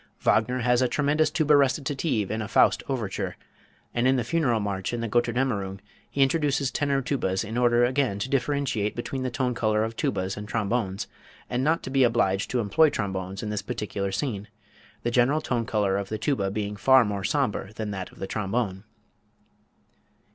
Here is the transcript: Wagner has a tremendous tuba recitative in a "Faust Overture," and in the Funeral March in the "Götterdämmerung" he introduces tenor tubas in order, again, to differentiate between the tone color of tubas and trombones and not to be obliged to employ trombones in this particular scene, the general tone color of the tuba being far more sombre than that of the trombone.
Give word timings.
Wagner 0.21 0.61
has 0.61 0.81
a 0.81 0.87
tremendous 0.87 1.29
tuba 1.29 1.55
recitative 1.55 2.31
in 2.31 2.41
a 2.41 2.47
"Faust 2.47 2.81
Overture," 2.89 3.37
and 3.93 4.07
in 4.07 4.15
the 4.15 4.23
Funeral 4.23 4.59
March 4.59 4.93
in 4.93 4.99
the 4.99 5.07
"Götterdämmerung" 5.07 5.77
he 6.09 6.23
introduces 6.23 6.71
tenor 6.71 7.03
tubas 7.03 7.43
in 7.45 7.55
order, 7.55 7.85
again, 7.85 8.17
to 8.17 8.27
differentiate 8.27 8.95
between 8.95 9.21
the 9.21 9.29
tone 9.29 9.53
color 9.53 9.83
of 9.83 9.95
tubas 9.95 10.35
and 10.37 10.47
trombones 10.47 11.05
and 11.51 11.63
not 11.63 11.83
to 11.83 11.91
be 11.91 12.03
obliged 12.03 12.49
to 12.49 12.59
employ 12.61 12.89
trombones 12.89 13.43
in 13.43 13.51
this 13.51 13.61
particular 13.61 14.11
scene, 14.11 14.47
the 15.03 15.11
general 15.11 15.39
tone 15.39 15.67
color 15.67 15.97
of 15.97 16.09
the 16.09 16.17
tuba 16.17 16.49
being 16.49 16.75
far 16.75 17.05
more 17.05 17.23
sombre 17.23 17.71
than 17.71 17.91
that 17.91 18.11
of 18.11 18.17
the 18.17 18.25
trombone. 18.25 18.83